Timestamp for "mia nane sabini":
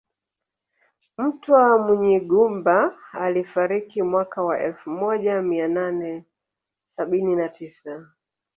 5.41-7.35